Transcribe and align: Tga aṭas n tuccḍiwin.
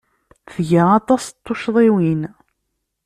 Tga 0.53 0.81
aṭas 0.99 1.25
n 1.29 1.35
tuccḍiwin. 1.45 2.21